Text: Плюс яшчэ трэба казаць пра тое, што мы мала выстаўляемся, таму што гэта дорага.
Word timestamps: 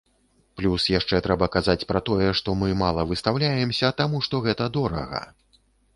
Плюс 0.59 0.85
яшчэ 0.91 1.19
трэба 1.27 1.49
казаць 1.57 1.87
пра 1.91 2.01
тое, 2.09 2.29
што 2.39 2.55
мы 2.61 2.71
мала 2.81 3.05
выстаўляемся, 3.11 3.93
таму 4.01 4.23
што 4.29 4.35
гэта 4.47 4.63
дорага. 4.79 5.21